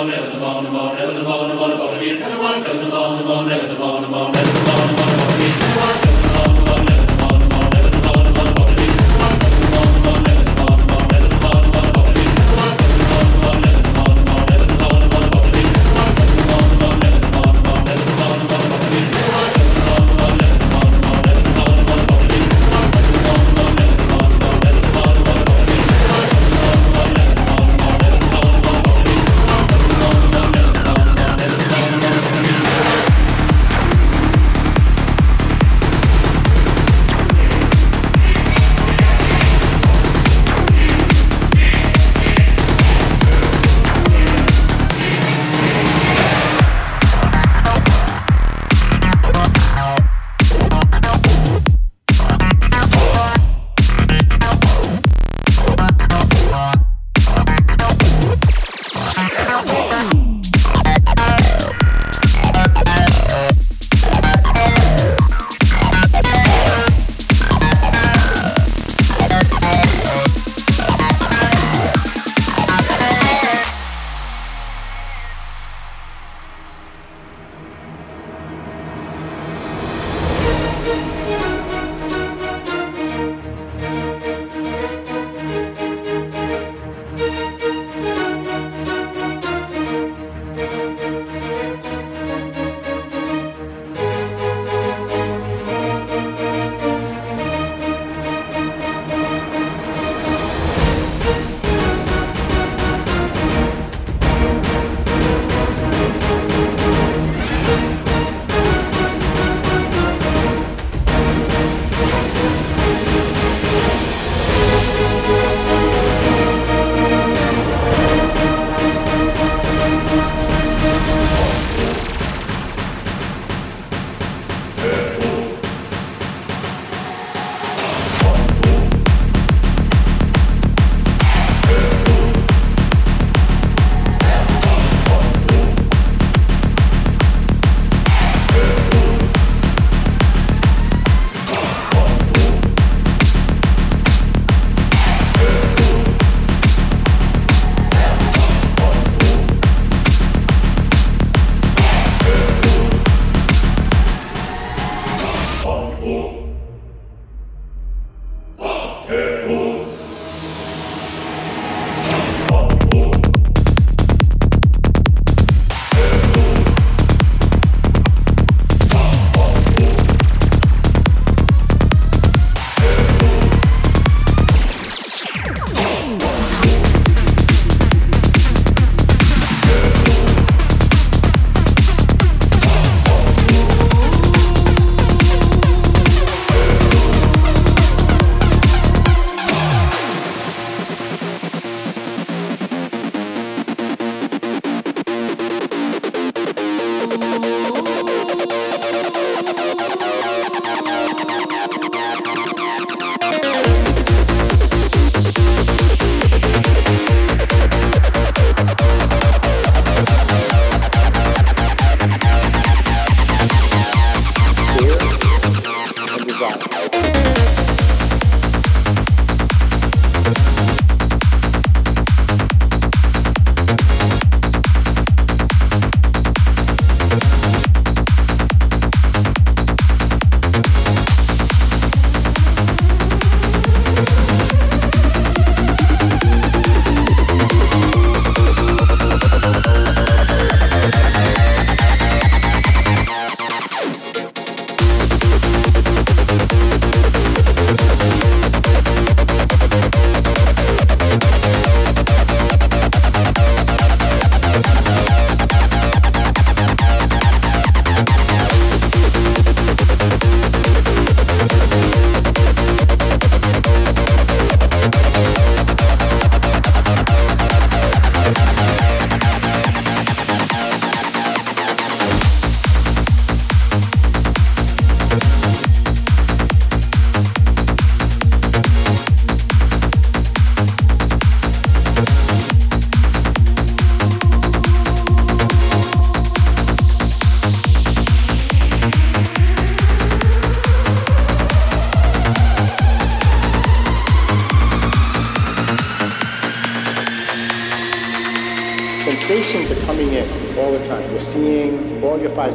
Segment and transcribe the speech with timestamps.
[0.00, 2.58] bone, never the bone, the bone, never the bone, the bone, the bone, the bone,
[2.58, 5.19] never the bone, the bone, never the bone, the bone, never the bone, the bone.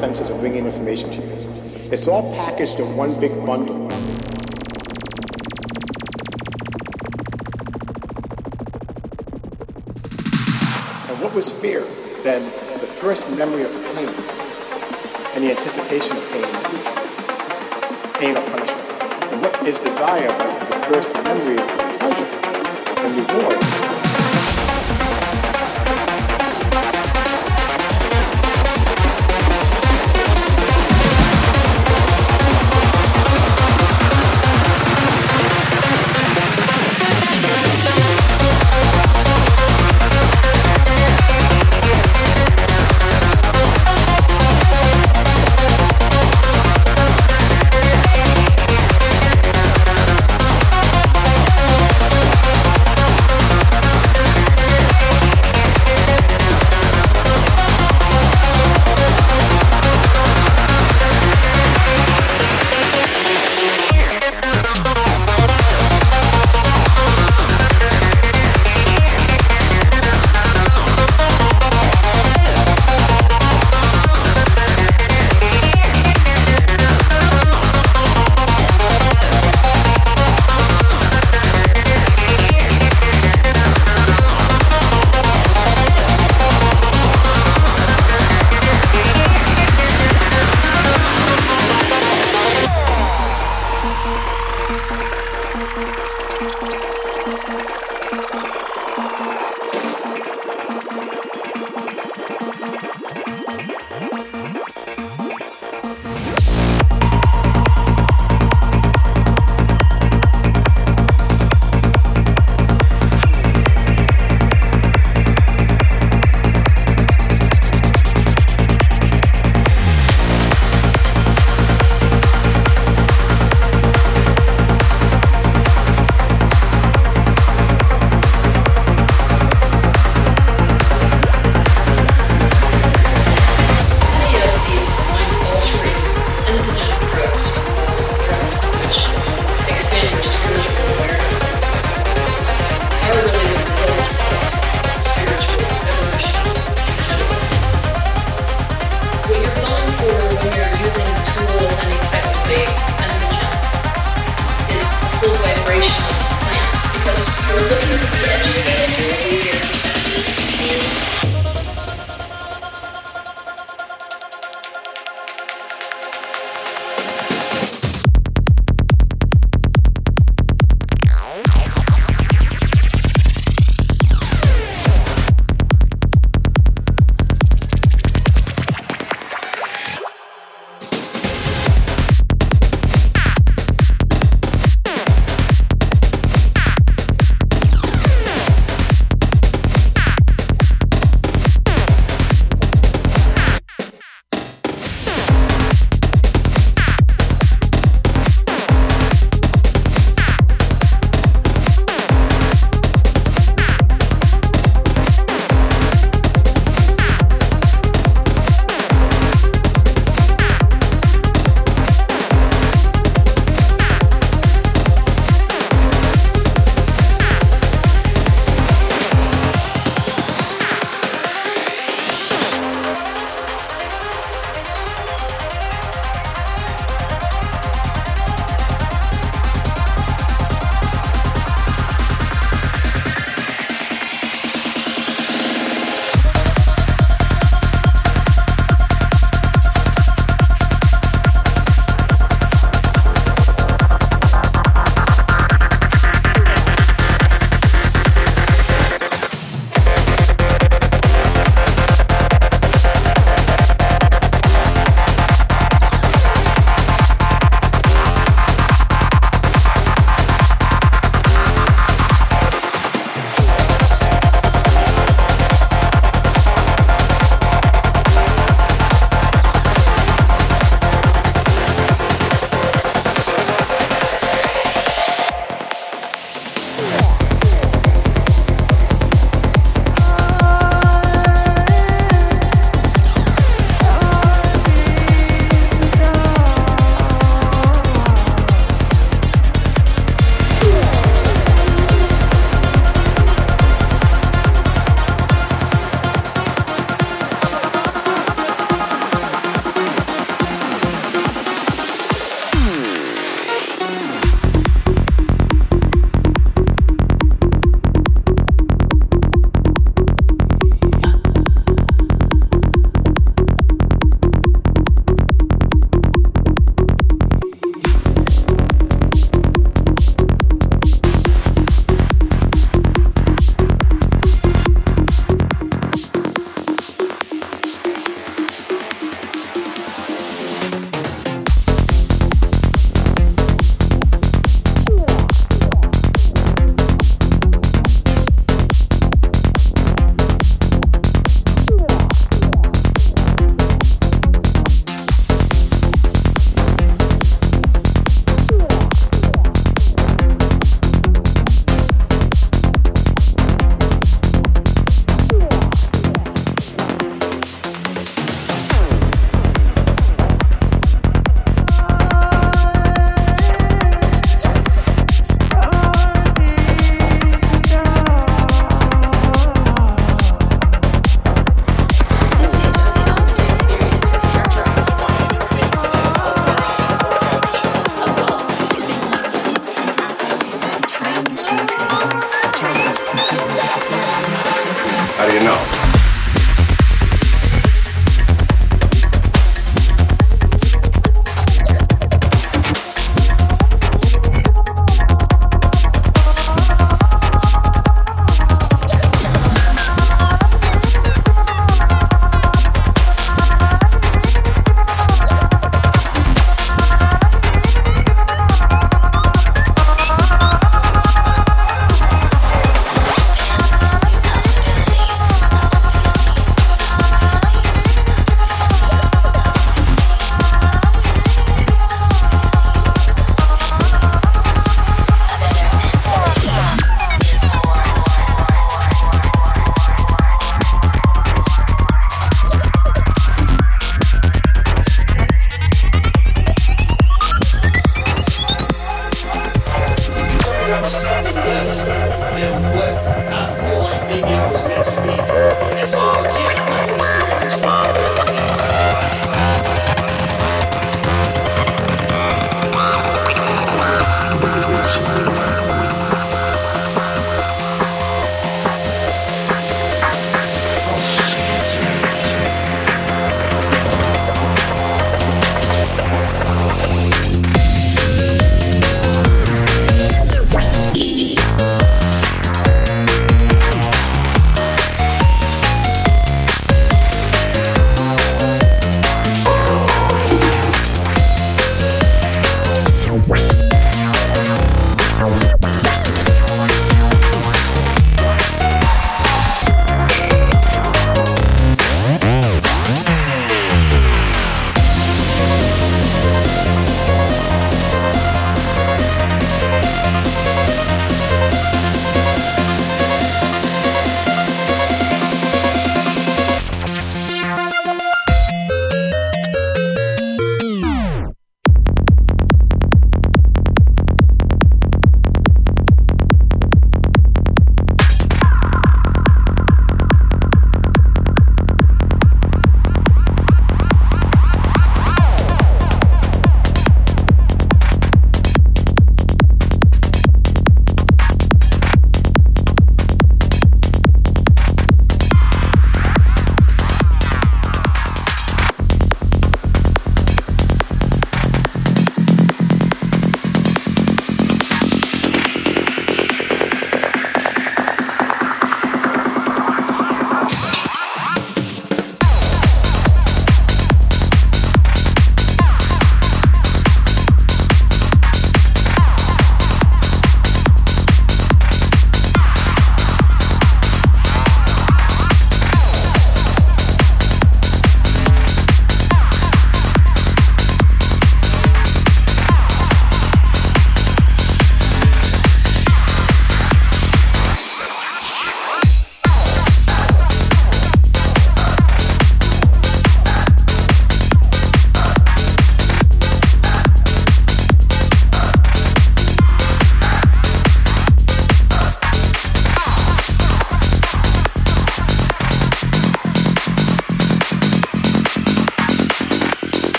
[0.00, 1.36] Senses of bringing information to you.
[1.92, 3.76] It's all packaged in one big bundle.
[11.08, 11.82] And what was fear?
[12.22, 12.42] Then
[12.80, 14.08] the first memory of pain
[15.34, 16.96] and the anticipation of pain in the future.
[18.18, 19.32] Pain or punishment.
[19.32, 22.24] And what is desire the first memory of pleasure
[23.04, 23.89] and reward?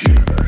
[0.00, 0.41] you.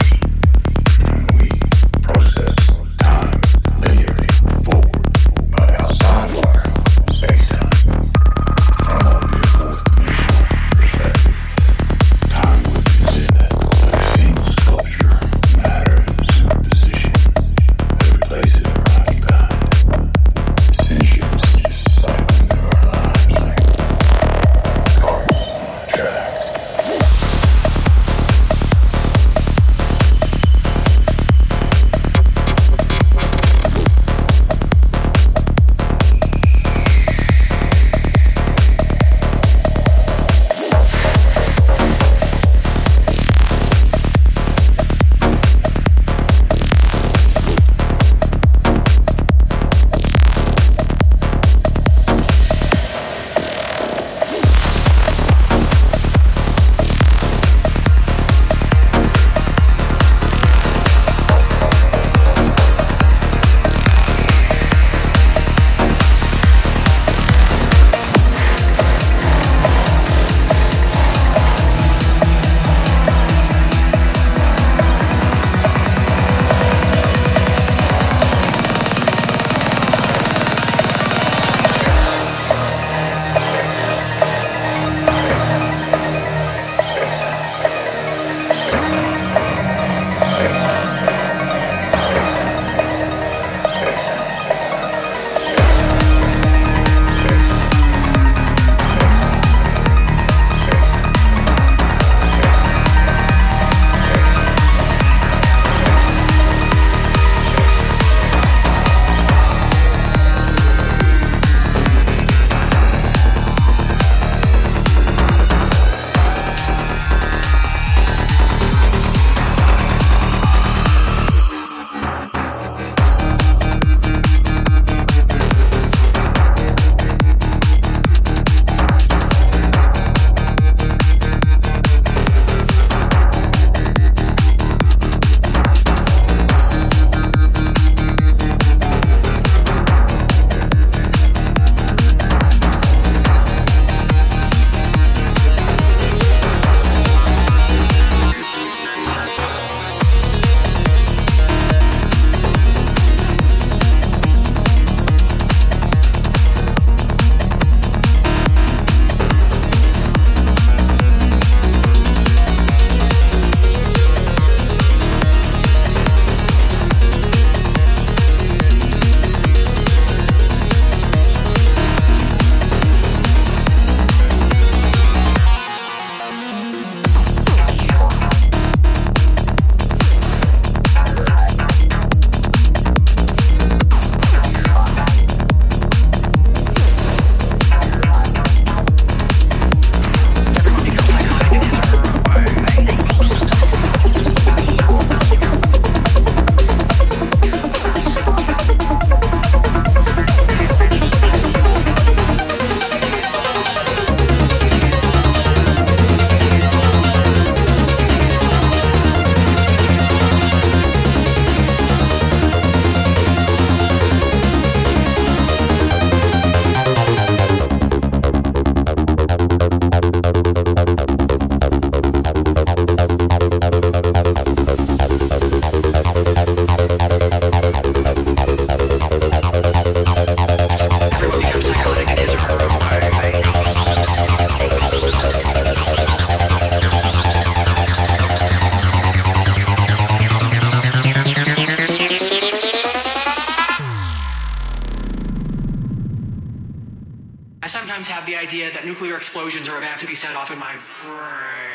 [248.26, 251.73] The idea that nuclear explosions are about to be set off in my brain.